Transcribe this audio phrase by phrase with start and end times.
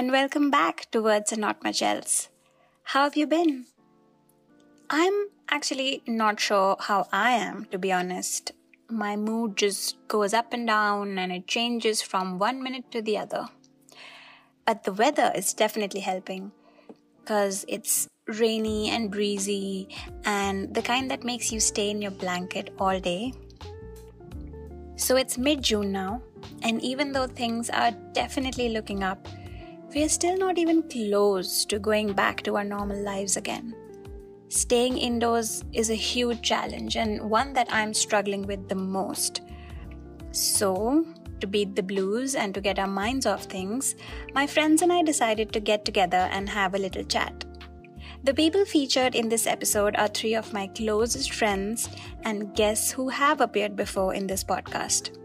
[0.00, 2.30] and welcome back to Words and Not Much Else.
[2.84, 3.66] How have you been?
[4.88, 8.52] I'm actually not sure how I am, to be honest.
[8.88, 13.18] My mood just goes up and down and it changes from one minute to the
[13.18, 13.48] other.
[14.64, 16.50] But the weather is definitely helping
[17.18, 19.86] because it's rainy and breezy
[20.24, 23.34] and the kind that makes you stay in your blanket all day.
[24.96, 26.22] So it's mid June now,
[26.62, 29.28] and even though things are definitely looking up,
[29.94, 33.74] we are still not even close to going back to our normal lives again.
[34.48, 39.42] Staying indoors is a huge challenge and one that I'm struggling with the most.
[40.32, 41.04] So,
[41.40, 43.96] to beat the blues and to get our minds off things,
[44.34, 47.44] my friends and I decided to get together and have a little chat.
[48.22, 51.88] The people featured in this episode are three of my closest friends
[52.22, 55.16] and guests who have appeared before in this podcast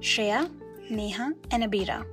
[0.00, 0.50] Shreya,
[0.90, 2.04] Neha, and Abira.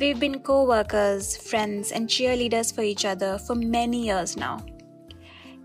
[0.00, 4.66] We've been co workers, friends, and cheerleaders for each other for many years now.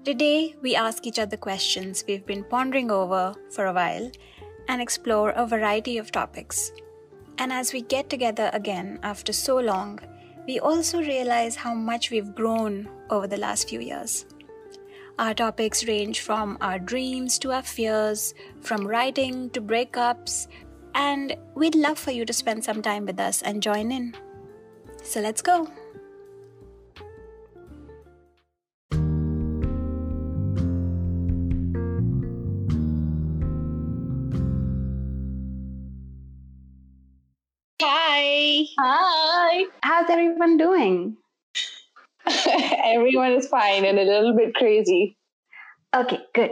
[0.05, 4.11] Today, we ask each other questions we've been pondering over for a while
[4.67, 6.71] and explore a variety of topics.
[7.39, 9.99] And as we get together again after so long,
[10.45, 14.27] we also realize how much we've grown over the last few years.
[15.17, 20.47] Our topics range from our dreams to our fears, from writing to breakups
[20.95, 24.15] and we'd love for you to spend some time with us and join in.
[25.03, 25.67] So let's go.
[37.81, 38.65] Hi.
[38.77, 39.63] Hi.
[39.81, 41.17] How's everyone doing?
[42.83, 45.17] Everyone is fine and a little bit crazy.
[45.95, 46.51] Okay, good.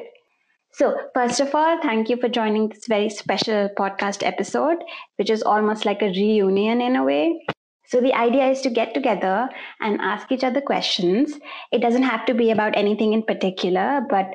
[0.78, 4.78] So, first of all, thank you for joining this very special podcast episode,
[5.16, 7.44] which is almost like a reunion in a way.
[7.88, 9.50] So, the idea is to get together
[9.82, 11.34] and ask each other questions.
[11.72, 14.30] It doesn't have to be about anything in particular, but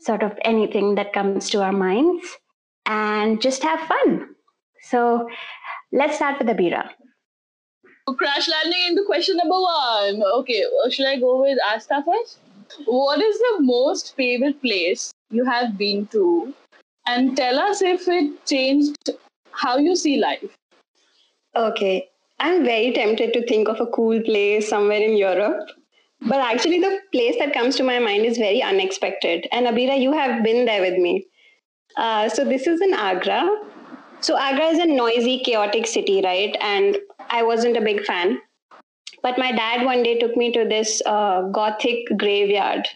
[0.00, 2.26] sort of anything that comes to our minds
[2.86, 4.34] and just have fun.
[4.90, 5.28] So,
[5.92, 6.90] let's start with Abira.
[8.18, 10.24] Crash landing into question number one.
[10.40, 12.38] Okay, should I go with Asta first?
[12.84, 16.54] What is the most favorite place you have been to
[17.06, 19.10] and tell us if it changed
[19.52, 20.56] how you see life.
[21.56, 22.08] Okay,
[22.40, 25.68] I'm very tempted to think of a cool place somewhere in Europe.
[26.22, 29.46] But actually, the place that comes to my mind is very unexpected.
[29.52, 31.26] And Abira, you have been there with me.
[31.96, 33.46] Uh, so, this is in Agra.
[34.20, 36.56] So, Agra is a noisy, chaotic city, right?
[36.60, 36.96] And
[37.30, 38.40] I wasn't a big fan.
[39.22, 42.86] But my dad one day took me to this uh, gothic graveyard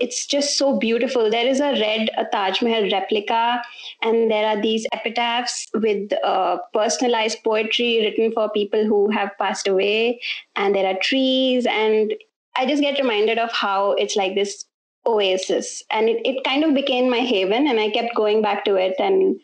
[0.00, 1.30] it's just so beautiful.
[1.30, 3.62] There is a red a Taj Mahal replica,
[4.02, 9.68] and there are these epitaphs with uh, personalized poetry written for people who have passed
[9.68, 10.20] away,
[10.56, 12.14] and there are trees, and
[12.56, 14.64] I just get reminded of how it's like this
[15.06, 18.76] oasis, and it, it kind of became my haven, and I kept going back to
[18.76, 19.38] it, and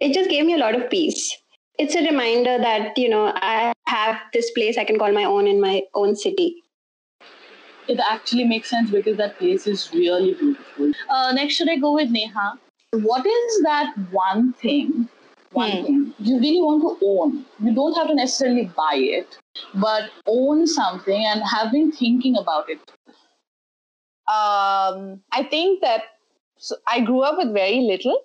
[0.00, 1.36] it just gave me a lot of peace.
[1.78, 5.46] It's a reminder that you know I have this place I can call my own
[5.46, 6.61] in my own city
[7.88, 10.92] it actually makes sense because that place is really beautiful.
[11.08, 12.58] Uh, next, should I go with Neha?
[12.92, 15.08] What is that one thing,
[15.52, 15.84] one hmm.
[15.84, 17.44] thing you really want to own?
[17.60, 19.38] You don't have to necessarily buy it,
[19.74, 22.80] but own something and have been thinking about it.
[24.28, 26.02] Um, I think that
[26.58, 28.16] so I grew up with very little.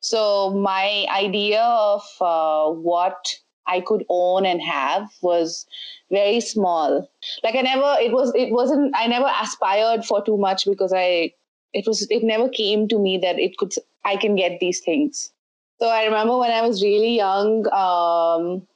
[0.00, 3.36] So my idea of uh, what
[3.66, 5.66] I could own and have was
[6.10, 7.08] very small.
[7.42, 11.32] Like I never, it was, it wasn't, I never aspired for too much because I,
[11.72, 13.72] it was, it never came to me that it could,
[14.04, 15.32] I can get these things.
[15.80, 18.66] So I remember when I was really young, um,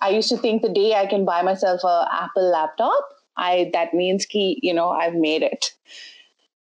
[0.00, 3.94] I used to think the day I can buy myself a Apple laptop, I that
[3.94, 5.72] means key, you know, I've made it.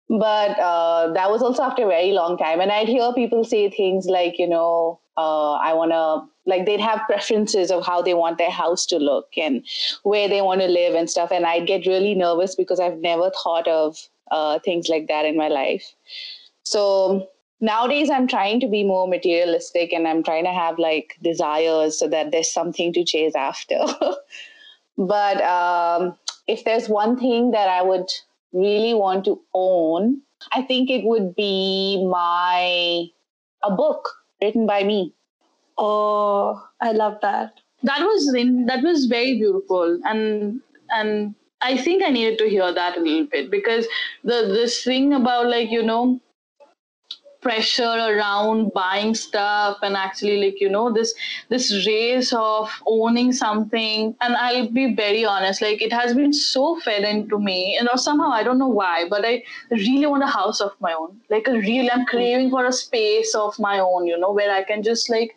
[0.08, 3.70] But uh, that was also after a very long time, and I'd hear people say
[3.70, 8.14] things like, you know, uh, I want to like they'd have preferences of how they
[8.14, 9.64] want their house to look and
[10.02, 11.30] where they want to live and stuff.
[11.32, 13.98] And i'd get really nervous because i've never thought of
[14.30, 15.92] uh, things like that in my life.
[16.62, 17.28] So
[17.60, 22.08] nowadays i'm trying to be more materialistic and i'm trying to have like desires so
[22.08, 23.80] that there's something to chase after.
[25.08, 26.14] But um,
[26.46, 28.10] if there's one thing that i would
[28.52, 30.20] really want to own
[30.52, 33.06] i think it would be my
[33.62, 34.10] a book
[34.42, 35.14] written by me.
[35.78, 37.60] Oh, I love that.
[37.82, 38.26] That was
[38.66, 40.60] that was very beautiful, and
[40.90, 43.86] and I think I needed to hear that a little bit because
[44.24, 46.20] the this thing about like you know
[47.40, 51.14] pressure around buying stuff and actually like you know this
[51.48, 56.78] this race of owning something and i'll be very honest like it has been so
[56.80, 60.26] fed into me and or somehow i don't know why but i really want a
[60.26, 64.06] house of my own like a real i'm craving for a space of my own
[64.06, 65.34] you know where i can just like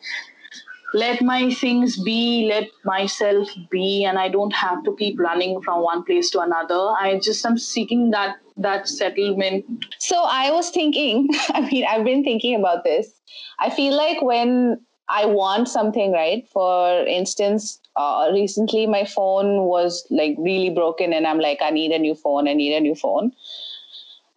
[0.94, 5.82] let my things be, let myself be, and I don't have to keep running from
[5.82, 6.94] one place to another.
[7.00, 9.66] I just am seeking that that settlement.
[10.00, 13.12] So I was thinking, I mean, I've been thinking about this.
[13.60, 14.80] I feel like when
[15.10, 16.48] I want something, right?
[16.50, 21.92] For instance, uh, recently my phone was like really broken, and I'm like, I need
[21.92, 22.48] a new phone.
[22.48, 23.32] I need a new phone.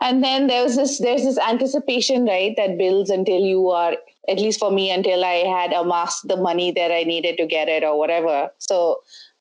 [0.00, 3.96] And then there's this there's this anticipation, right, that builds until you are
[4.28, 7.68] at least for me until I had amassed the money that I needed to get
[7.68, 8.50] it or whatever.
[8.58, 9.00] So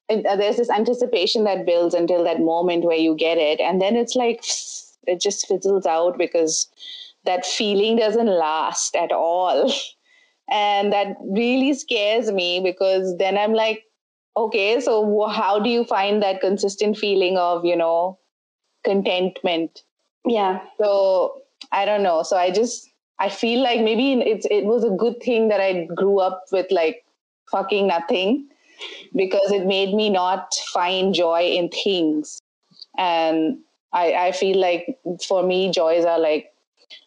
[0.10, 3.82] it, uh, there's this anticipation that builds until that moment where you get it, and
[3.82, 4.44] then it's like
[5.08, 6.68] it just fizzles out because
[7.26, 9.72] that feeling doesn't last at all.
[10.48, 13.84] And that really scares me because then I'm like,
[14.38, 18.20] okay, so how do you find that consistent feeling of, you know,
[18.84, 19.82] contentment?
[20.26, 20.60] Yeah.
[20.80, 21.42] So
[21.72, 22.24] I don't know.
[22.24, 25.86] So I just I feel like maybe it's it was a good thing that I
[25.96, 27.06] grew up with like
[27.50, 28.48] fucking nothing
[29.16, 32.42] because it made me not find joy in things.
[32.98, 33.60] And
[33.94, 36.54] I, I feel like for me joys are like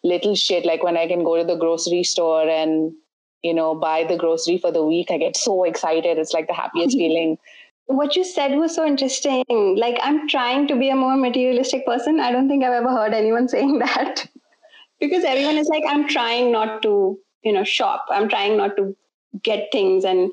[0.03, 2.91] little shit like when I can go to the grocery store and
[3.43, 6.17] you know buy the grocery for the week, I get so excited.
[6.17, 7.37] It's like the happiest feeling.
[7.85, 9.43] What you said was so interesting.
[9.49, 12.19] Like I'm trying to be a more materialistic person.
[12.19, 14.27] I don't think I've ever heard anyone saying that
[14.99, 18.95] because everyone is like i'm trying not to you know shop i'm trying not to
[19.43, 20.31] get things and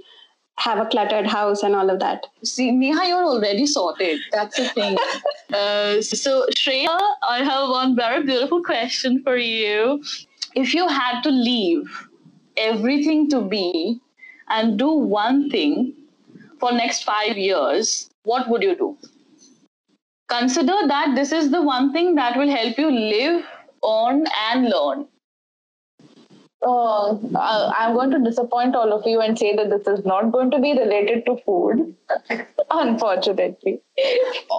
[0.58, 2.26] have a cluttered house and all of that.
[2.44, 4.20] See neha you're already sorted.
[4.32, 4.96] That's the thing.
[5.56, 6.94] Uh, so shreya
[7.32, 10.02] i have one very beautiful question for you.
[10.56, 12.08] If you had to leave
[12.56, 14.00] everything to be
[14.48, 15.94] and do one thing
[16.58, 18.96] for next five years what would you do?
[20.28, 23.44] Consider that this is the one thing that will help you live
[23.88, 25.06] earn and learn.
[26.62, 27.16] Uh,
[27.78, 30.58] I'm going to disappoint all of you and say that this is not going to
[30.58, 31.94] be related to food,
[32.70, 33.80] unfortunately.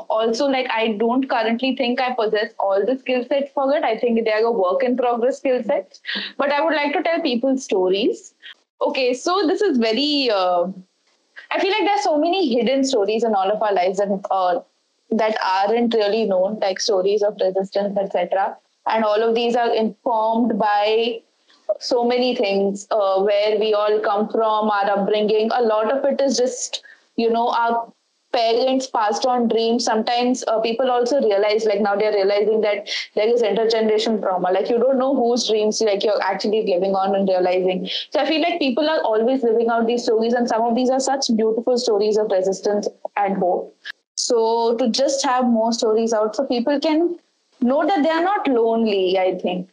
[0.10, 3.84] Also, like, I don't currently think I possess all the skill sets for it.
[3.84, 6.00] I think they are a work in progress skill sets.
[6.38, 8.34] But I would like to tell people stories.
[8.82, 10.30] Okay, so this is very.
[10.32, 10.68] Uh,
[11.50, 14.60] I feel like there's so many hidden stories in all of our lives that uh,
[15.10, 18.56] that aren't really known, like stories of resistance, etc
[18.90, 21.22] and all of these are informed by
[21.80, 25.50] so many things uh, where we all come from our upbringing.
[25.54, 26.84] A lot of it is just
[27.16, 27.92] you know our
[28.34, 29.84] parents passed on dreams.
[29.86, 34.52] Sometimes uh, people also realize like now they're realizing that there is intergenerational trauma.
[34.52, 37.88] Like you don't know whose dreams like you're actually living on and realizing.
[38.12, 40.90] So i feel like people are always living out these stories and some of these
[40.90, 43.76] are such beautiful stories of resistance and hope.
[44.16, 47.18] So to just have more stories out so people can
[47.62, 49.68] know that they are not lonely i think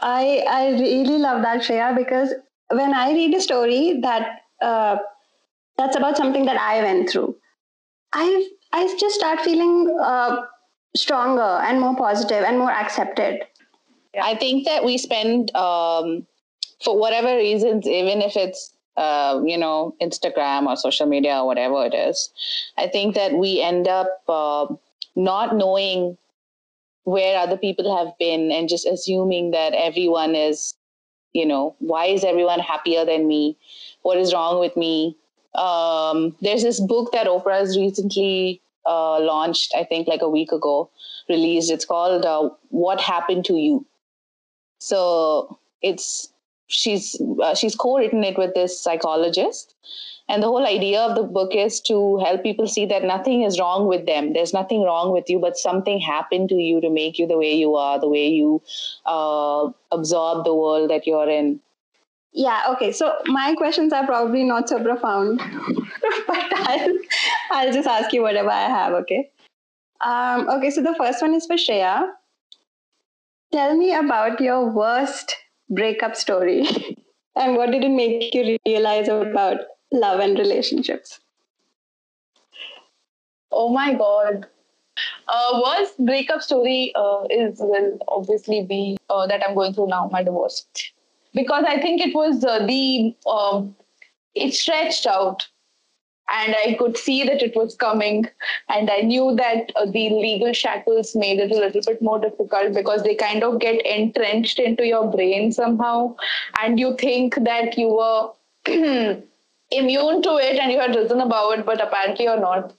[0.00, 2.34] i i really love that shreya because
[2.70, 4.96] when i read a story that uh,
[5.78, 7.34] that's about something that i went through
[8.12, 8.26] i
[8.72, 10.36] i just start feeling uh,
[10.96, 13.44] stronger and more positive and more accepted.
[14.20, 16.26] I think that we spend um,
[16.82, 21.84] for whatever reasons even if it's uh, you know instagram or social media or whatever
[21.84, 22.30] it is
[22.78, 24.66] i think that we end up uh,
[25.14, 26.16] not knowing
[27.06, 30.74] where other people have been and just assuming that everyone is,
[31.32, 33.56] you know, why is everyone happier than me?
[34.02, 35.16] What is wrong with me?
[35.54, 40.50] Um, there's this book that Oprah has recently uh, launched, I think like a week
[40.50, 40.90] ago,
[41.28, 41.70] released.
[41.70, 43.86] It's called uh, What Happened to You.
[44.80, 46.28] So it's
[46.66, 49.76] she's uh, she's co-written it with this psychologist
[50.28, 53.60] and the whole idea of the book is to help people see that nothing is
[53.60, 54.32] wrong with them.
[54.32, 57.54] There's nothing wrong with you, but something happened to you to make you the way
[57.54, 58.60] you are, the way you
[59.04, 61.60] uh, absorb the world that you're in.
[62.32, 62.90] Yeah, okay.
[62.90, 65.38] So my questions are probably not so profound,
[66.26, 66.98] but I'll,
[67.52, 69.30] I'll just ask you whatever I have, okay?
[70.00, 72.10] Um, okay, so the first one is for Shreya.
[73.52, 75.36] Tell me about your worst
[75.70, 76.66] breakup story
[77.36, 79.58] and what did it make you realize about
[79.92, 81.20] love and relationships?
[83.50, 84.46] Oh my god.
[85.28, 90.08] Uh, worst breakup story uh, is will obviously be uh, that I'm going through now,
[90.12, 90.66] my divorce,
[91.34, 93.76] because I think it was uh, the um,
[94.34, 95.48] it stretched out.
[96.36, 98.26] and I could see that it was coming.
[98.68, 102.74] And I knew that uh, the legal shackles made it a little bit more difficult
[102.74, 106.16] because they kind of get entrenched into your brain somehow.
[106.62, 108.32] And you think that you were
[109.70, 112.74] immune to it and you had risen above it, but apparently you're not.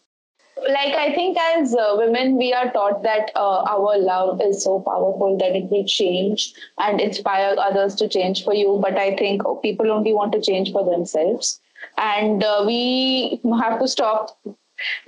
[0.69, 4.79] Like, I think as uh, women, we are taught that uh, our love is so
[4.79, 8.79] powerful that it will change and inspire others to change for you.
[8.81, 11.59] But I think oh, people only want to change for themselves
[11.97, 14.37] and uh, we have to stop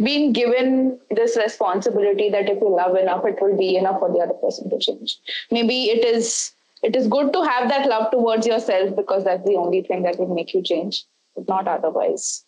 [0.01, 4.19] being given this responsibility that if you love enough it will be enough for the
[4.19, 5.17] other person to change
[5.51, 9.55] maybe it is it is good to have that love towards yourself because that's the
[9.55, 11.03] only thing that will make you change
[11.47, 12.45] not otherwise.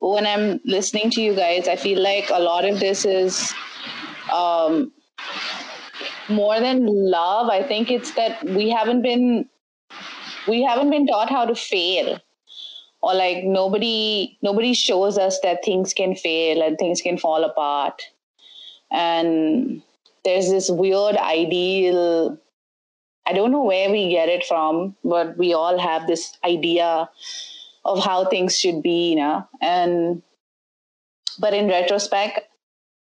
[0.00, 3.54] When i'm listening to you guys i feel like a lot of this is
[4.32, 4.92] um,
[6.30, 7.48] more than love.
[7.50, 9.48] I think it's that we haven't been
[10.48, 12.18] we haven't been taught how to fail.
[13.02, 18.02] Or like nobody nobody shows us that things can fail and things can fall apart.
[18.90, 19.82] And
[20.24, 22.36] there's this weird ideal
[23.26, 27.08] i don't know where we get it from but we all have this idea
[27.84, 29.46] of how things should be you know?
[29.60, 30.22] And
[31.38, 32.40] but in retrospect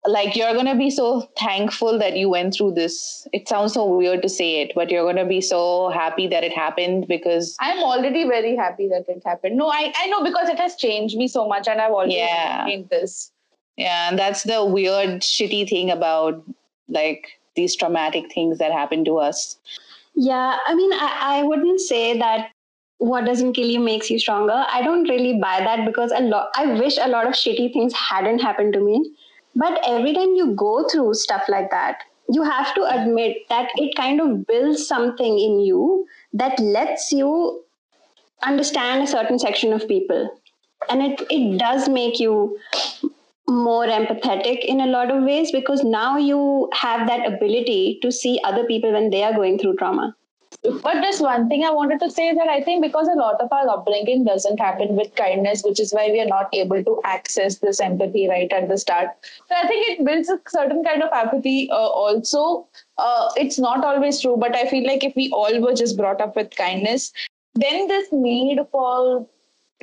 [0.06, 3.26] like you're going to be so thankful that you went through this.
[3.32, 6.44] It sounds so weird to say it but you're going to be so happy that
[6.44, 9.56] it happened because i'm already very happy that it happened.
[9.56, 12.66] No i, I know because it has changed me so much and i've always yeah.
[12.90, 13.32] this.
[13.76, 16.42] Yeah and that's the weird shitty thing about
[16.88, 19.58] like these traumatic things that happen to us.
[20.14, 22.50] Yeah i mean i, I wouldn't say that
[22.98, 26.48] what doesn't kill you makes you stronger i don't really buy that because a lot
[26.56, 29.00] i wish a lot of shitty things hadn't happened to me
[29.56, 33.96] but every time you go through stuff like that, you have to admit that it
[33.96, 37.62] kind of builds something in you that lets you
[38.42, 40.28] understand a certain section of people.
[40.90, 42.58] And it, it does make you
[43.48, 48.38] more empathetic in a lot of ways because now you have that ability to see
[48.44, 50.14] other people when they are going through trauma.
[50.62, 53.52] But there's one thing I wanted to say that I think because a lot of
[53.52, 57.58] our upbringing doesn't happen with kindness, which is why we are not able to access
[57.58, 59.10] this empathy right at the start.
[59.48, 61.70] So I think it builds a certain kind of apathy.
[61.70, 65.74] Uh, also, uh, it's not always true, but I feel like if we all were
[65.74, 67.12] just brought up with kindness,
[67.54, 69.26] then this need for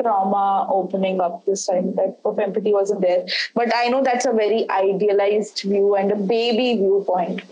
[0.02, 3.26] trauma opening up this time type of empathy wasn't there.
[3.54, 7.44] But I know that's a very idealized view and a baby viewpoint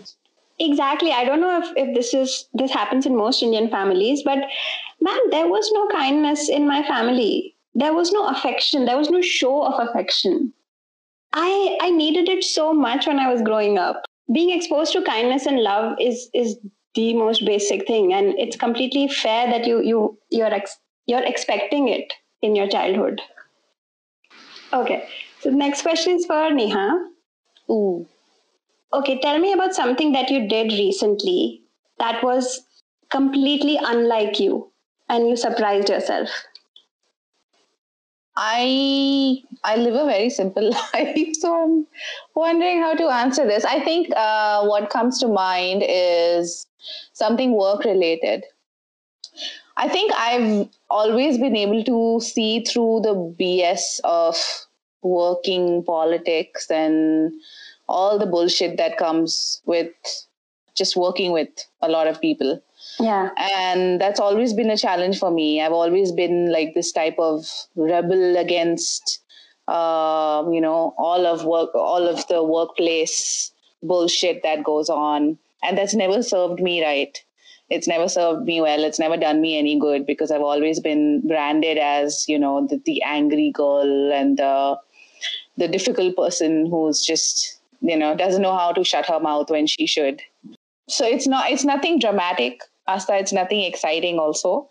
[0.58, 1.12] exactly.
[1.12, 4.38] I don't know if, if this is this happens in most indian families but
[5.00, 7.54] man there was no kindness in my family.
[7.74, 8.84] There was no affection.
[8.84, 10.52] There was no show of affection.
[11.32, 14.04] I i needed it so much when i was growing up.
[14.32, 16.58] Being exposed to kindness and love is is
[16.94, 21.88] the most basic thing and it's completely fair that you you you're ex, you're expecting
[21.88, 23.20] it in your childhood.
[24.72, 25.08] Okay.
[25.40, 26.88] So the next question is for neha.
[27.70, 28.06] Ooh
[28.94, 31.62] Okay, tell me about something that you did recently
[31.98, 32.60] that was
[33.10, 34.70] completely unlike you
[35.08, 36.28] and you surprised yourself.
[38.36, 41.86] I I live a very simple life, so I'm
[42.34, 43.64] wondering how to answer this.
[43.64, 46.66] I think uh, what comes to mind is
[47.12, 48.44] something work related.
[49.76, 54.36] I think I've always been able to see through the BS of
[55.02, 57.32] working politics and
[57.92, 59.92] all the bullshit that comes with
[60.74, 61.50] just working with
[61.82, 62.60] a lot of people.
[62.98, 63.30] Yeah.
[63.36, 65.60] And that's always been a challenge for me.
[65.60, 67.46] I've always been like this type of
[67.76, 69.20] rebel against,
[69.68, 75.38] uh, you know, all of work, all of the workplace bullshit that goes on.
[75.62, 77.22] And that's never served me right.
[77.68, 78.84] It's never served me well.
[78.84, 82.80] It's never done me any good because I've always been branded as, you know, the,
[82.84, 84.78] the angry girl and the,
[85.56, 89.66] the difficult person who's just you know doesn't know how to shut her mouth when
[89.66, 90.22] she should.
[90.88, 93.16] So it's not it's nothing dramatic asta.
[93.16, 94.68] It's nothing exciting also.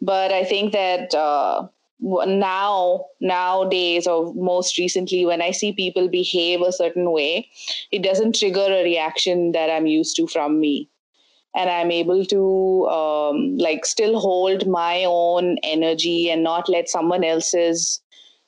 [0.00, 1.66] But i think that uh,
[2.00, 7.46] now nowadays or most recently when i see people behave a certain way
[7.92, 10.88] it doesn't trigger a reaction that i'm used to from me.
[11.54, 17.24] And i'm able to um, like still hold my own energy and not let someone
[17.24, 18.00] else's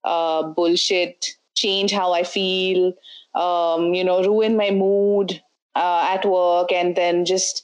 [0.04, 2.92] uh, bullshit change how i feel
[3.34, 5.40] um, you know, ruin my mood
[5.74, 6.72] uh, at work.
[6.72, 7.62] And then just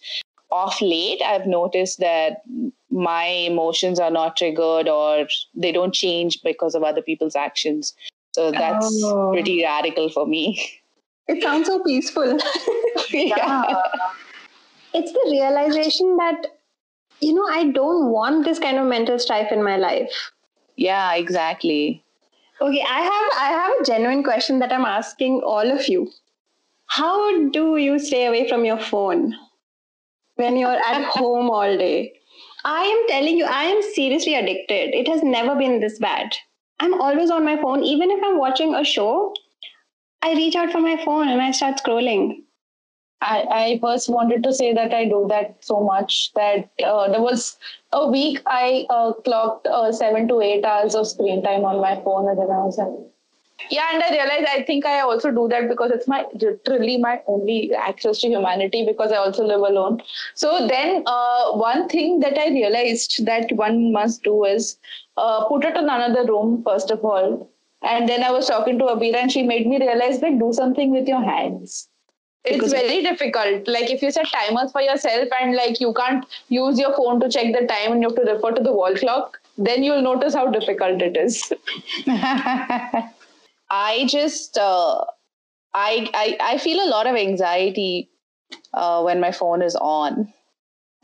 [0.51, 2.43] off late, I've noticed that
[2.91, 7.95] my emotions are not triggered or they don't change because of other people's actions.
[8.33, 9.31] So that's oh.
[9.33, 10.81] pretty radical for me.
[11.27, 12.39] It sounds so peaceful.
[13.11, 13.35] yeah.
[13.69, 13.83] yeah.
[14.95, 16.47] It's the realization that,
[17.21, 20.33] you know, I don't want this kind of mental strife in my life.
[20.77, 22.03] Yeah, exactly.
[22.61, 26.11] Okay, I have I have a genuine question that I'm asking all of you.
[26.87, 29.35] How do you stay away from your phone
[30.37, 32.15] when you're at home all day?
[32.65, 34.95] I am telling you, I am seriously addicted.
[34.95, 36.35] It has never been this bad.
[36.81, 37.85] I'm always on my phone.
[37.85, 39.35] Even if I'm watching a show,
[40.23, 42.43] I reach out for my phone and I start scrolling.
[43.21, 47.23] I, I first wanted to say that I do that so much that uh, there
[47.23, 47.57] was
[47.93, 52.01] a week I uh, clocked uh, seven to eight hours of screen time on my
[52.03, 52.89] phone and then I was like,
[53.71, 57.21] yeah, and I realized I think I also do that because it's my literally my
[57.27, 60.01] only access to humanity because I also live alone.
[60.35, 64.79] So then, uh, one thing that I realized that one must do is
[65.17, 67.51] uh, put it in another room first of all,
[67.83, 70.93] and then I was talking to Abira and she made me realize that do something
[70.93, 71.88] with your hands
[72.51, 73.69] it's very difficult.
[73.69, 77.29] Like if you set timers for yourself and like you can't use your phone to
[77.29, 80.35] check the time and you have to refer to the wall clock then you'll notice
[80.35, 81.53] how difficult it is.
[83.71, 85.05] I just uh,
[85.75, 88.09] I, I i feel a lot of anxiety
[88.73, 90.33] uh, when my phone is on.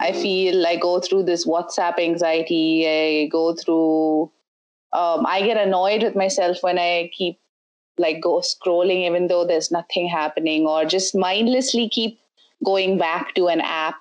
[0.00, 2.86] I feel i go through this whatsapp anxiety.
[2.88, 4.30] I go through
[4.92, 7.38] um, i get annoyed with myself when i keep
[7.98, 12.18] like go scrolling even though there's nothing happening or just mindlessly keep
[12.64, 13.96] going back to an app.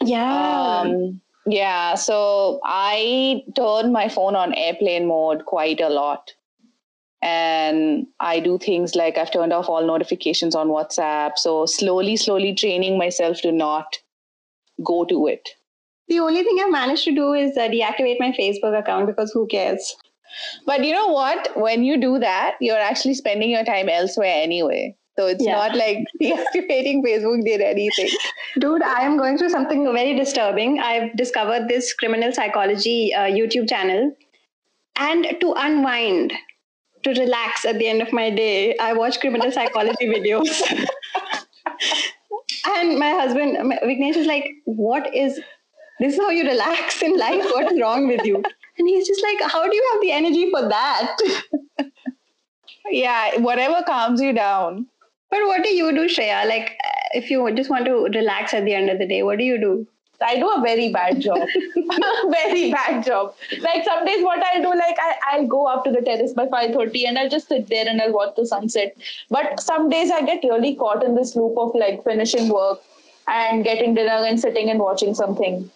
[0.00, 0.80] Yeah.
[0.80, 6.32] Um, yeah so i turn my phone on airplane mode quite a lot.
[7.22, 12.54] And i do things like i've turned off all notifications on whatsapp so slowly slowly
[12.54, 13.98] training myself to not
[14.82, 15.50] go to it.
[16.08, 19.46] The only thing i've managed to do is uh, deactivate my facebook account because who
[19.46, 19.96] cares
[20.66, 21.48] but you know what?
[21.56, 24.96] When you do that, you're actually spending your time elsewhere anyway.
[25.18, 25.52] So it's yeah.
[25.52, 28.08] not like deactivating Facebook did anything.
[28.58, 30.80] Dude, I am going through something very disturbing.
[30.80, 34.16] I've discovered this criminal psychology uh, YouTube channel.
[34.96, 36.32] And to unwind,
[37.04, 40.48] to relax at the end of my day, I watch criminal psychology videos.
[42.66, 45.40] and my husband, Vignesh, is like, What is
[45.98, 46.14] this?
[46.14, 47.44] Is how you relax in life?
[47.44, 48.42] What is wrong with you?
[48.78, 51.16] And he's just like, how do you have the energy for that?
[52.90, 54.86] yeah, whatever calms you down.
[55.30, 56.46] But what do you do, Shreya?
[56.46, 59.38] Like, uh, if you just want to relax at the end of the day, what
[59.38, 59.86] do you do?
[60.22, 61.38] I do a very bad job.
[62.30, 63.34] very bad job.
[63.60, 66.46] Like some days what I'll do, like I, I'll go up to the terrace by
[66.46, 68.96] 5.30 and I'll just sit there and I'll watch the sunset.
[69.30, 72.80] But some days I get really caught in this loop of like finishing work
[73.28, 75.70] and getting dinner and sitting and watching something.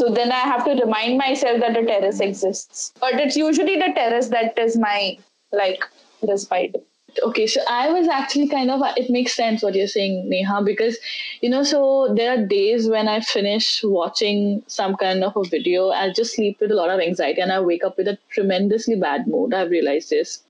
[0.00, 2.90] So then I have to remind myself that the terrace exists.
[3.00, 5.18] But it's usually the terrace that is my
[5.52, 5.84] like
[6.26, 6.74] respite.
[7.22, 10.96] Okay, so I was actually kind of it makes sense what you're saying, Neha, because
[11.42, 15.90] you know, so there are days when I finish watching some kind of a video,
[15.90, 18.96] I just sleep with a lot of anxiety and I wake up with a tremendously
[18.96, 19.52] bad mood.
[19.52, 20.42] I've realized this.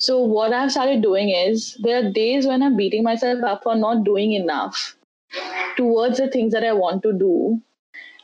[0.00, 3.76] So what I've started doing is there are days when I'm beating myself up for
[3.76, 4.96] not doing enough
[5.76, 7.62] towards the things that I want to do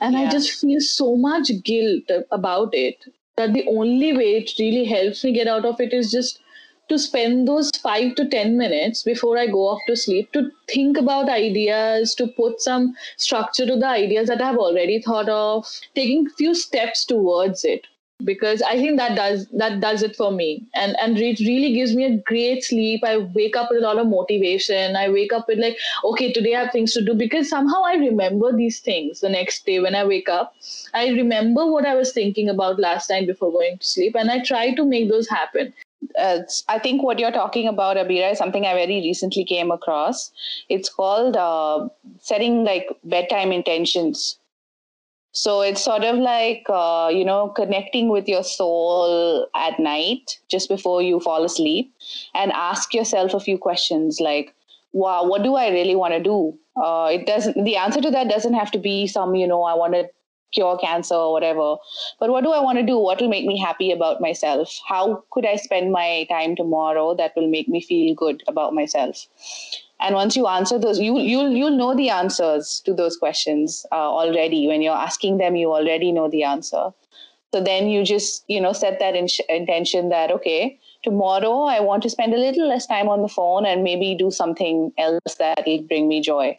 [0.00, 0.20] and yeah.
[0.22, 3.04] I just feel so much guilt about it
[3.37, 6.40] that the only way it really helps me get out of it is just
[6.88, 10.98] to spend those five to 10 minutes before I go off to sleep to think
[10.98, 16.28] about ideas, to put some structure to the ideas that I've already thought of, taking
[16.28, 17.87] few steps towards it
[18.24, 21.94] because I think that does that does it for me, and and it really gives
[21.94, 23.02] me a great sleep.
[23.04, 24.96] I wake up with a lot of motivation.
[24.96, 27.94] I wake up with like, okay, today I have things to do because somehow I
[27.94, 30.54] remember these things the next day when I wake up.
[30.94, 34.42] I remember what I was thinking about last night before going to sleep, and I
[34.42, 35.72] try to make those happen.
[36.18, 40.30] Uh, I think what you're talking about, Abira, is something I very recently came across.
[40.68, 41.88] It's called uh,
[42.20, 44.38] setting like bedtime intentions
[45.34, 50.68] so it's sort of like, uh, you know, connecting with your soul at night just
[50.68, 51.92] before you fall asleep
[52.34, 54.54] and ask yourself a few questions like,
[54.92, 56.56] wow, what do I really want to do?
[56.80, 59.74] Uh, it doesn't, the answer to that doesn't have to be some, you know, I
[59.74, 60.08] want to
[60.54, 61.76] cure cancer or whatever.
[62.20, 62.98] But what do I want to do?
[62.98, 64.78] What will make me happy about myself?
[64.86, 69.26] How could I spend my time tomorrow that will make me feel good about myself?
[70.00, 74.10] and once you answer those you you'll you'll know the answers to those questions uh,
[74.20, 76.90] already when you're asking them you already know the answer
[77.52, 82.02] so then you just you know set that in- intention that okay tomorrow i want
[82.02, 85.62] to spend a little less time on the phone and maybe do something else that
[85.66, 86.58] will bring me joy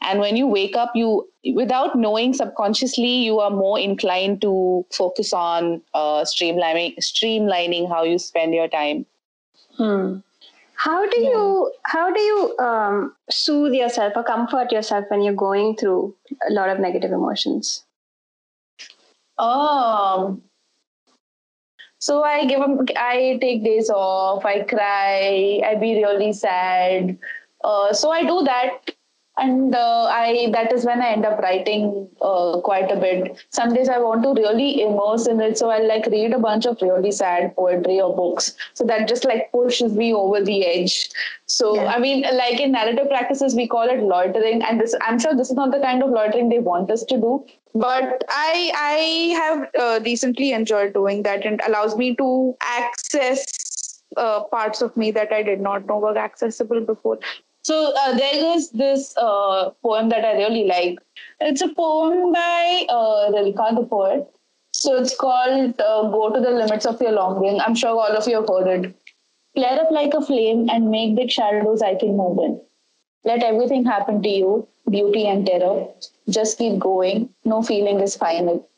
[0.00, 5.32] and when you wake up you without knowing subconsciously you are more inclined to focus
[5.32, 9.04] on uh, streamlining streamlining how you spend your time
[9.76, 10.18] hmm.
[10.78, 11.30] How do yeah.
[11.30, 16.14] you how do you um, soothe yourself or comfort yourself when you're going through
[16.48, 17.84] a lot of negative emotions?
[19.38, 20.42] Um,
[21.98, 22.60] So I give
[22.96, 27.18] I take days off, I cry, I be really sad.
[27.64, 28.92] Uh, so I do that
[29.40, 33.44] and uh, i that is when i end up writing uh, quite a bit.
[33.50, 36.66] Some days i want to really immerse in it so i'll like read a bunch
[36.66, 38.54] of really sad poetry or books.
[38.74, 41.10] So that just like pushes me over the edge.
[41.46, 41.92] So yeah.
[41.94, 44.62] i mean like in narrative practices we call it loitering.
[44.62, 47.16] And this i'm sure this is not the kind of loitering they want us to
[47.16, 47.44] do.
[47.74, 48.98] But i i
[49.40, 53.68] have uh, recently enjoyed doing that and allows me to access
[54.16, 57.18] uh, parts of me that I did not know were accessible before.
[57.62, 60.98] So uh, there is this uh, poem that I really like.
[61.40, 64.26] It's a poem by uh, Rilke, the poet.
[64.72, 67.60] So it's called uh, Go to the Limits of Your Longing.
[67.60, 68.96] I'm sure all of you have heard it.
[69.54, 72.60] Flare up like a flame and make big shadows I can move in.
[73.24, 75.88] Let everything happen to you, beauty and terror.
[76.28, 77.30] Just keep going.
[77.44, 78.68] No feeling is final.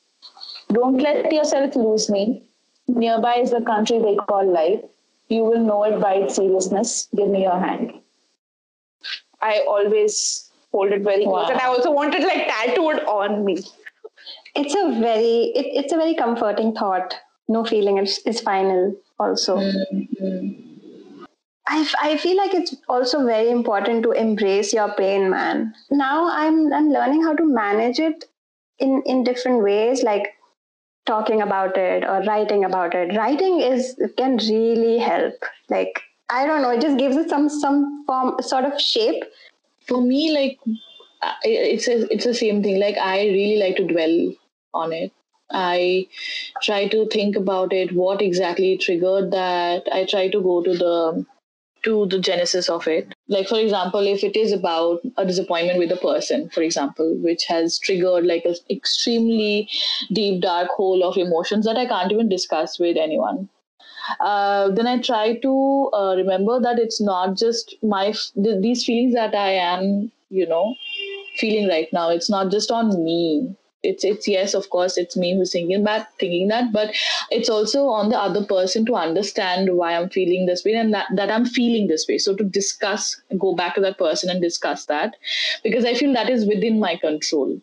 [0.72, 2.42] Don't let yourself lose me.
[2.88, 4.80] Nearby is the country they call life.
[5.28, 7.08] You will know it by its seriousness.
[7.14, 7.92] Give me your hand.
[9.42, 11.44] I always hold it very wow.
[11.44, 13.58] close, and I also wanted like tattooed on me.
[14.54, 17.14] It's a very it, it's a very comforting thought.
[17.48, 18.94] No feeling is, is final.
[19.18, 20.70] Also, mm-hmm.
[21.66, 25.72] I, I feel like it's also very important to embrace your pain, man.
[25.90, 28.24] Now I'm I'm learning how to manage it
[28.78, 30.34] in in different ways, like
[31.06, 33.16] talking about it or writing about it.
[33.16, 35.34] Writing is can really help.
[35.68, 36.70] Like I don't know.
[36.70, 39.24] It just gives it some some form, sort of shape.
[39.86, 40.58] For me, like
[41.42, 42.78] it's a, it's the same thing.
[42.80, 44.32] Like I really like to dwell
[44.74, 45.12] on it.
[45.50, 46.06] I
[46.62, 47.92] try to think about it.
[47.92, 49.88] What exactly triggered that?
[49.92, 51.26] I try to go to the
[51.82, 53.12] to the genesis of it.
[53.28, 57.44] Like for example, if it is about a disappointment with a person, for example, which
[57.46, 59.68] has triggered like an extremely
[60.12, 63.48] deep dark hole of emotions that I can't even discuss with anyone
[64.18, 69.14] uh, then I try to uh, remember that it's not just my th- these feelings
[69.14, 70.74] that I am, you know,
[71.36, 72.10] feeling right now.
[72.10, 73.56] It's not just on me.
[73.82, 76.94] It's it's yes, of course, it's me who's thinking that, thinking that, but
[77.30, 81.06] it's also on the other person to understand why I'm feeling this way and that,
[81.16, 82.18] that I'm feeling this way.
[82.18, 85.16] So to discuss, go back to that person and discuss that,
[85.64, 87.58] because I feel that is within my control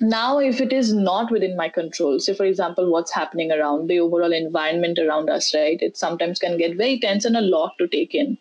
[0.00, 4.00] now if it is not within my control say for example what's happening around the
[4.00, 5.78] overall environment around us right?
[5.80, 8.38] It sometimes can get very tense and a lot to take in.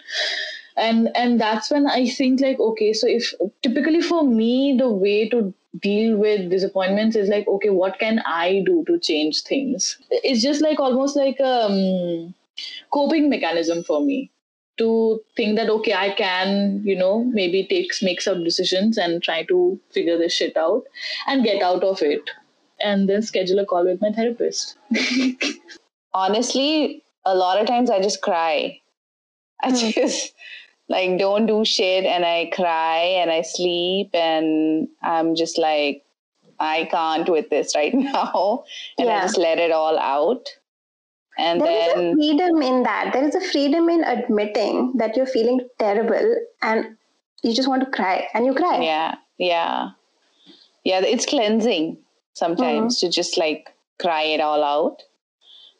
[0.78, 5.28] And and that's when i think like okay so if typically for me the way
[5.30, 9.98] to deal with disappointments is like okay what can i do to change things?
[10.10, 12.34] It's just like almost like a um,
[12.94, 14.32] coping mechanism for me
[14.78, 19.44] to think that okay i can you know maybe take make some decisions and try
[19.44, 20.84] to figure this shit out
[21.28, 22.30] and get out of it
[22.80, 24.78] and then schedule a call with my therapist
[26.14, 28.80] honestly a lot of times i just cry
[29.62, 29.90] i hmm.
[29.92, 30.34] just
[30.90, 36.04] like don't do shit and i cry and i sleep and i'm just like
[36.60, 38.64] i can't with this right now
[38.98, 39.18] and yeah.
[39.18, 40.50] i just let it all out
[41.42, 43.14] and there then is a freedom in that.
[43.14, 46.98] There is a freedom in admitting that you're feeling terrible and
[47.44, 48.82] you just want to cry and you cry.
[48.82, 49.90] Yeah yeah.
[50.84, 51.98] Yeah it's cleansing
[52.34, 53.08] sometimes mm-hmm.
[53.08, 55.04] to just like cry it all out.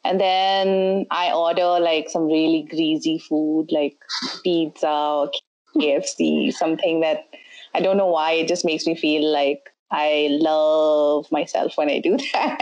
[0.04, 3.96] And then i order like some really greasy food like
[4.42, 5.30] pizza or
[5.76, 7.28] kfc something that
[7.72, 11.98] i don't know why it just makes me feel like I love myself when I
[12.00, 12.58] do that.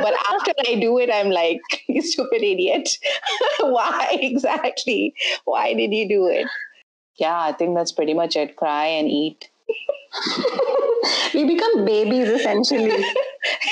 [0.00, 2.98] but after I do it, I'm like, you stupid idiot.
[3.60, 5.14] Why exactly?
[5.44, 6.46] Why did you do it?
[7.16, 8.56] Yeah, I think that's pretty much it.
[8.56, 9.48] Cry and eat.
[11.34, 13.04] we become babies essentially.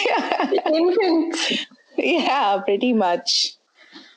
[0.08, 0.50] yeah.
[0.66, 1.66] Infants.
[1.98, 3.52] Yeah, pretty much.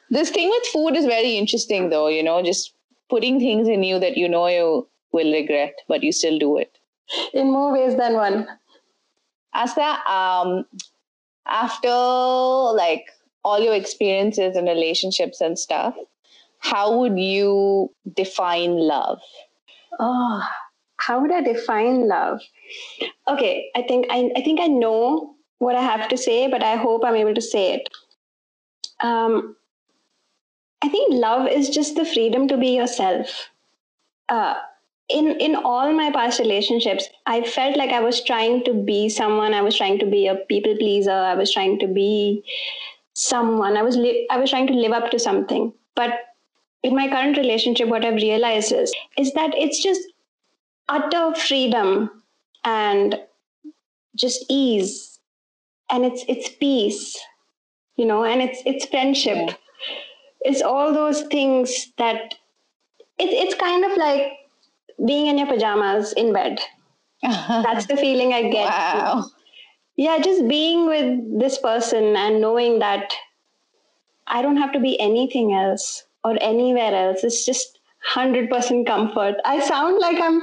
[0.09, 2.73] This thing with food is very interesting though, you know, just
[3.09, 6.71] putting things in you that you know you will regret, but you still do it.
[7.33, 8.47] In more ways than one.
[9.53, 10.65] Asta, um,
[11.47, 13.05] after like
[13.43, 15.95] all your experiences and relationships and stuff,
[16.59, 19.19] how would you define love?
[19.99, 20.43] Oh,
[20.97, 22.41] how would I define love?
[23.27, 26.75] Okay, I think I, I think I know what I have to say, but I
[26.75, 27.89] hope I'm able to say it.
[29.01, 29.55] Um,
[30.83, 33.49] I think love is just the freedom to be yourself.
[34.29, 34.55] Uh,
[35.09, 39.53] in in all my past relationships i felt like i was trying to be someone.
[39.53, 41.11] I was trying to be a people pleaser.
[41.11, 42.43] I was trying to be
[43.13, 43.77] someone.
[43.77, 45.73] I was li- i was trying to live up to something.
[45.95, 46.19] But
[46.83, 50.01] in my current relationship what i've realized is is that it's just
[50.89, 52.23] utter freedom
[52.63, 53.19] and
[54.15, 55.19] just ease.
[55.91, 57.17] And it's it's peace
[57.97, 59.37] you know, and it's it's friendship.
[59.37, 59.55] Yeah.
[60.41, 62.35] It's all those things that
[63.19, 64.33] it, it's kind of like
[65.05, 66.59] being in your pajamas in bed.
[67.21, 68.65] That's the feeling I get.
[68.65, 69.25] Wow.
[69.95, 73.11] Yeah, just being with this person and knowing that
[74.27, 77.23] I don't have to be anything else or anywhere else.
[77.23, 77.79] It's just
[78.13, 79.35] 100% comfort.
[79.43, 80.41] I sound like I'm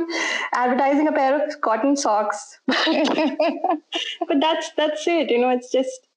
[0.52, 2.58] advertising a pair of cotton socks.
[2.66, 6.08] but that's that's it, you know, it's just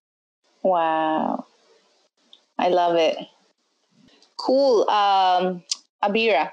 [0.63, 1.45] wow.
[2.57, 3.17] I love it.
[4.37, 4.89] Cool.
[4.89, 5.63] Um
[6.03, 6.51] Abira.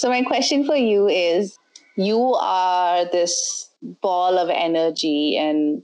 [0.00, 1.58] So my question for you is
[1.94, 3.68] you are this
[4.00, 5.82] ball of energy and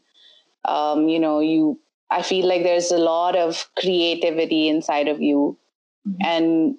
[0.65, 1.79] um, you know, you
[2.11, 5.59] I feel like there's a lot of creativity inside of you.
[6.09, 6.25] Mm-hmm.
[6.25, 6.77] And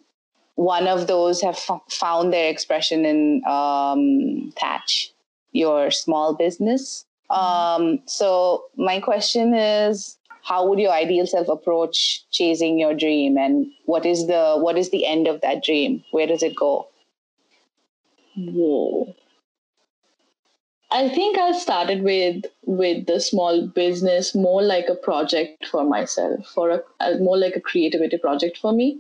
[0.56, 5.13] one of those have f- found their expression in um, Thatch,
[5.52, 7.06] your small business.
[7.30, 7.84] Mm-hmm.
[7.84, 13.67] Um, so, my question is how would your ideal self approach chasing your dream and
[13.86, 16.88] what is the what is the end of that dream where does it go
[18.38, 19.13] whoa.
[20.91, 26.47] I think I started with with the small business more like a project for myself,
[26.47, 29.00] for a, more like a creativity project for me,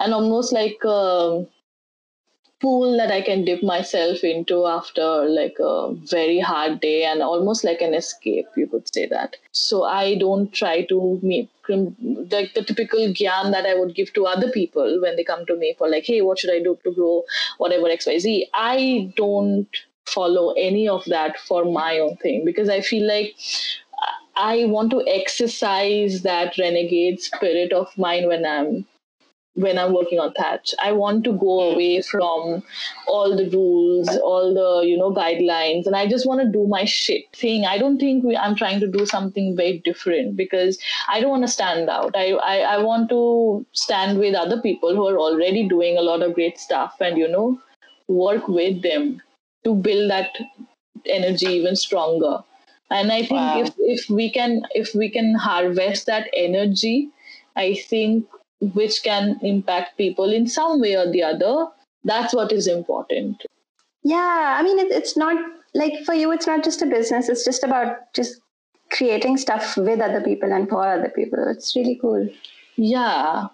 [0.00, 1.46] and almost like a
[2.60, 7.64] pool that I can dip myself into after like a very hard day, and almost
[7.64, 8.46] like an escape.
[8.56, 9.36] You could say that.
[9.52, 14.24] So I don't try to meet like the typical gyan that I would give to
[14.26, 16.92] other people when they come to me for like, hey, what should I do to
[16.92, 17.24] grow
[17.58, 18.48] whatever X Y Z.
[18.54, 19.68] I don't
[20.06, 23.34] follow any of that for my own thing because I feel like
[24.36, 28.86] I want to exercise that renegade spirit of mine when I'm
[29.58, 30.74] when I'm working on Thatch.
[30.82, 31.74] I want to go hmm.
[31.74, 32.62] away from
[33.06, 36.84] all the rules, all the you know guidelines, and I just want to do my
[36.84, 37.64] shit thing.
[37.64, 41.44] I don't think we, I'm trying to do something very different because I don't want
[41.44, 42.16] to stand out.
[42.16, 46.22] I, I I want to stand with other people who are already doing a lot
[46.22, 47.60] of great stuff, and you know
[48.08, 49.20] work with them
[49.64, 50.30] to build that
[51.06, 52.38] energy even stronger
[52.90, 53.60] and i think wow.
[53.60, 57.10] if, if we can if we can harvest that energy
[57.56, 58.26] i think
[58.60, 61.66] which can impact people in some way or the other.
[62.04, 63.44] That's what is important.
[64.02, 65.36] Yeah i mean it, it's not
[65.74, 68.40] like for you it's not just a business it's just about just
[68.90, 71.44] creating stuff with other people and for other people.
[71.48, 72.28] It's really cool.
[72.76, 73.48] Yeah.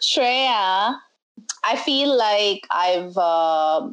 [0.00, 0.96] Shreya
[1.64, 3.88] i feel like i've uh,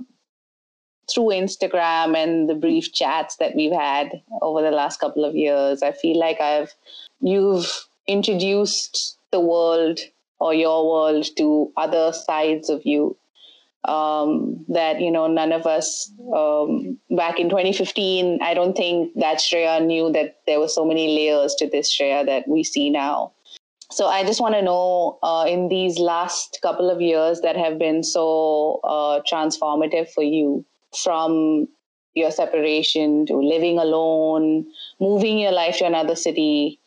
[1.11, 5.81] through Instagram and the brief chats that we've had over the last couple of years,
[5.81, 6.73] I feel like I've
[7.19, 9.99] you've introduced the world
[10.41, 13.15] or your world to other sides of you
[13.85, 19.37] um, that you know none of us um, back in 2015 i don't think that
[19.37, 23.31] shreya knew that there were so many layers to this shreya that we see now
[23.91, 27.77] so i just want to know uh, in these last couple of years that have
[27.79, 31.67] been so uh, transformative for you from
[32.13, 34.65] your separation to living alone,
[34.99, 36.79] moving your life to another city.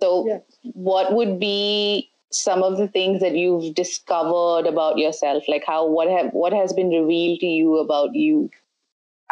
[0.00, 0.42] So, yes.
[0.62, 5.44] what would be some of the things that you've discovered about yourself?
[5.48, 8.50] Like how what have what has been revealed to you about you?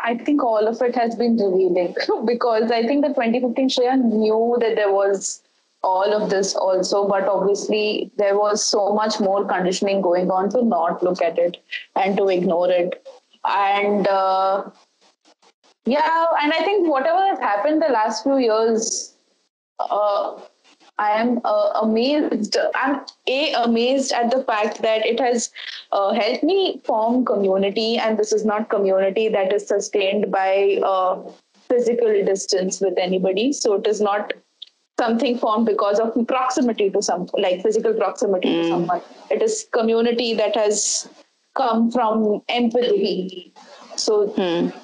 [0.03, 1.95] I think all of it has been revealing
[2.27, 5.43] because I think the 2015 Shreya knew that there was
[5.83, 10.65] all of this also, but obviously there was so much more conditioning going on to
[10.65, 11.59] not look at it
[11.95, 13.07] and to ignore it
[13.47, 14.65] and uh,
[15.85, 19.15] yeah and i think whatever has happened the last few years
[19.79, 20.39] uh,
[20.99, 25.51] i am uh, amazed i'm a amazed at the fact that it has
[25.93, 31.21] uh, helped me form community and this is not community that is sustained by uh,
[31.69, 34.33] physical distance with anybody so it is not
[35.01, 38.63] something formed because of proximity to some like physical proximity mm.
[38.63, 41.09] to someone it is community that has
[41.55, 43.53] come from empathy.
[43.97, 44.77] So hmm.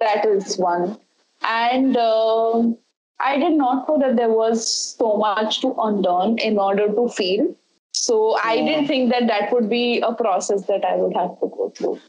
[0.00, 0.98] that is one.
[1.42, 2.62] And uh,
[3.22, 4.66] I did not know that there was
[4.98, 7.54] so much to unlearn in order to feel.
[7.94, 11.46] So I didn't think that that would be a process that I would have to
[11.46, 12.00] go through.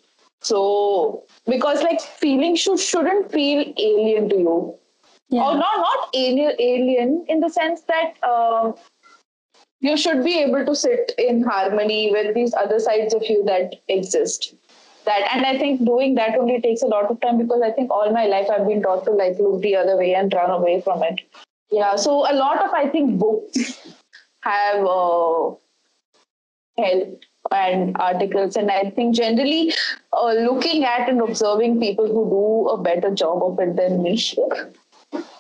[0.42, 4.76] So because like feeling should shouldn't feel alien to you.
[5.30, 5.44] Yeah.
[5.44, 8.74] Or not not alien alien in the sense that uh,
[9.80, 13.76] you should be able to sit in harmony with these other sides of you that
[13.88, 14.56] exist
[15.06, 17.92] that and i think doing that only takes a lot of time because i think
[17.92, 20.82] all my life i've been taught to like look the other way and run away
[20.82, 21.22] from it.
[21.72, 23.80] Yeah so a lot of i think books
[24.42, 25.52] have uh,
[26.78, 29.74] helped and articles and i think generally
[30.14, 34.16] uh, looking at and observing people who do a better job of it than me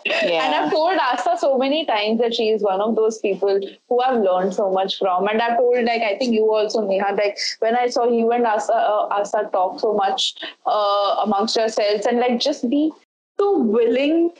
[0.05, 0.45] Yeah.
[0.45, 4.01] And I've told Asta so many times that she is one of those people who
[4.01, 5.27] I've learned so much from.
[5.27, 8.45] And I've told, like, I think you also, Neha, like, when I saw you and
[8.45, 10.35] Asta, uh, Asta talk so much
[10.65, 12.91] uh, amongst yourselves and, like, just be
[13.37, 14.31] so willing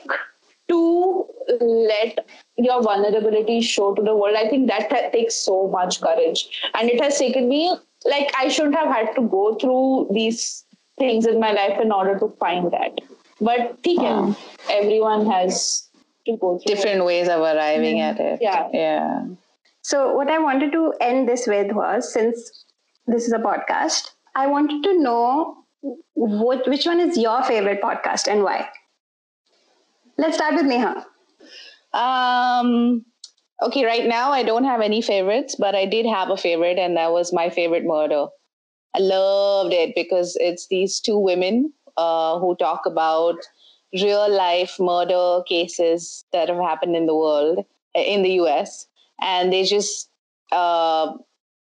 [0.68, 1.26] to
[1.60, 4.36] let your vulnerability show to the world.
[4.36, 6.48] I think that, that takes so much courage.
[6.74, 7.74] And it has taken me,
[8.04, 10.64] like, I shouldn't have had to go through these
[10.98, 12.98] things in my life in order to find that.
[13.44, 14.34] But um,
[14.70, 15.86] everyone has
[16.24, 17.04] to go through different it.
[17.04, 18.38] ways of arriving at it.
[18.40, 18.68] Yeah.
[18.72, 19.26] Yeah.
[19.82, 22.64] So, what I wanted to end this with was since
[23.06, 25.58] this is a podcast, I wanted to know
[26.14, 28.66] what, which one is your favorite podcast and why.
[30.16, 31.04] Let's start with Neha.
[31.92, 33.04] Um,
[33.62, 36.96] okay, right now I don't have any favorites, but I did have a favorite, and
[36.96, 38.28] that was my favorite murder.
[38.96, 43.36] I loved it because it's these two women uh, who talk about
[43.92, 48.86] real life murder cases that have happened in the world, in the US,
[49.20, 50.10] and they just.
[50.52, 51.12] Uh,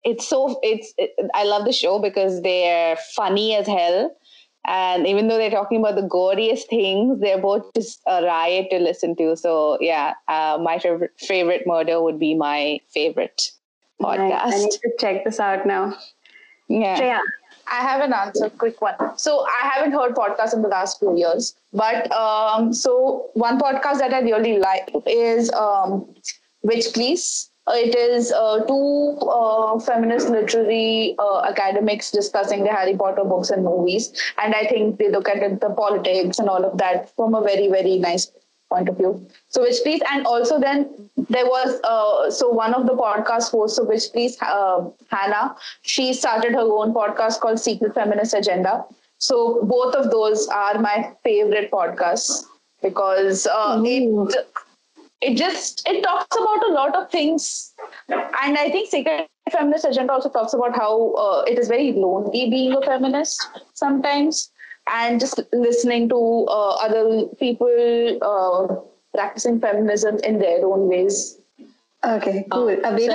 [0.03, 4.11] it's so it's it, i love the show because they're funny as hell
[4.67, 8.79] and even though they're talking about the goriest things they're both just a riot to
[8.79, 13.51] listen to so yeah uh, my favorite favorite murder would be my favorite
[14.01, 15.97] podcast I need to check this out now.
[16.69, 17.19] yeah Shreya.
[17.71, 18.95] I have an answer, quick one.
[19.17, 23.99] So I haven't heard podcasts in the last few years, but um, so one podcast
[23.99, 26.15] that I really like is um,
[26.63, 27.51] Witch Please.
[27.69, 33.65] It is uh, two uh, feminist literary uh, academics discussing the Harry Potter books and
[33.65, 37.35] movies, and I think they look at it, the politics and all of that from
[37.35, 38.33] a very very nice
[38.71, 39.27] point of view.
[39.49, 40.89] So Witch Please, and also then
[41.29, 46.13] there was uh, so one of the podcast hosts of Witch Please, uh, Hannah, she
[46.15, 48.85] started her own podcast called Secret Feminist Agenda.
[49.19, 52.45] So both of those are my favorite podcasts
[52.83, 54.47] because uh, it
[55.21, 57.75] it just it talks about a lot of things,
[58.09, 62.49] and I think Secret Feminist Agenda also talks about how uh, it is very lonely
[62.51, 64.51] being a feminist sometimes
[64.91, 68.77] and just listening to uh, other people uh,
[69.15, 71.39] practicing feminism in their own ways.
[72.03, 72.69] Okay, cool.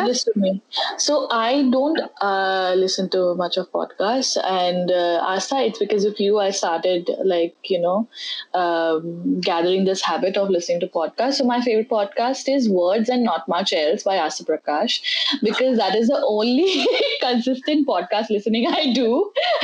[0.05, 0.61] This to me.
[0.99, 6.19] So I don't uh, listen to much of podcasts, and uh, Asta, it's because of
[6.19, 8.07] you I started like you know
[8.53, 11.35] um, gathering this habit of listening to podcasts.
[11.39, 14.99] So my favorite podcast is Words and Not Much Else by Asta Prakash,
[15.41, 16.85] because that is the only
[17.21, 19.31] consistent podcast listening I do,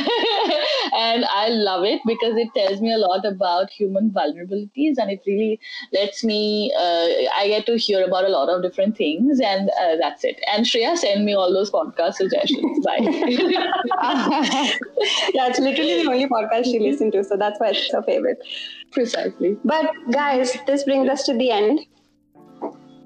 [0.96, 5.22] and I love it because it tells me a lot about human vulnerabilities, and it
[5.26, 5.60] really
[5.92, 6.72] lets me.
[6.76, 7.06] Uh,
[7.36, 10.40] I get to hear about a lot of different things things, and uh, that's it.
[10.52, 12.84] And Shreya, send me all those podcast suggestions.
[12.86, 12.98] Bye.
[15.34, 18.38] Yeah, it's literally the only podcast she listens to, so that's why it's her favorite.
[18.92, 19.56] Precisely.
[19.64, 21.80] But guys, this brings us to the end.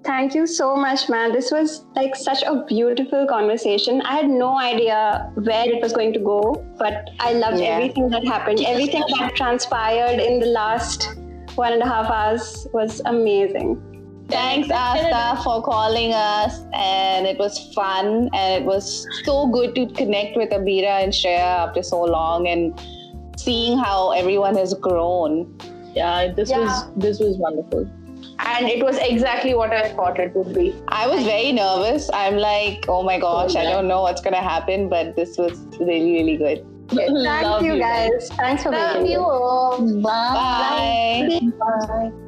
[0.04, 1.32] Thank you so much, man.
[1.32, 4.02] This was like such a beautiful conversation.
[4.02, 7.70] I had no idea where it was going to go, but I loved Yeah.
[7.78, 8.60] everything that happened.
[8.64, 11.16] Everything that transpired in the last
[11.56, 13.82] one and a half hours was amazing.
[14.28, 16.60] Thanks, Asta, for calling us.
[16.72, 18.28] And it was fun.
[18.34, 22.78] And it was so good to connect with Abira and Shreya after so long and
[23.36, 25.56] seeing how everyone has grown.
[25.94, 26.60] Yeah, this Yeah.
[26.60, 27.88] was this was wonderful.
[28.38, 30.74] And it was exactly what I thought it would be.
[30.88, 32.10] I was very nervous.
[32.12, 35.58] I'm like, oh my gosh, I don't know what's going to happen, but this was
[35.80, 36.66] really, really good.
[36.88, 38.28] Thank you, you guys.
[38.36, 39.20] Thanks for being here.
[39.20, 39.80] all.
[40.02, 41.40] Bye.
[41.58, 41.86] Bye.
[41.88, 42.25] Bye.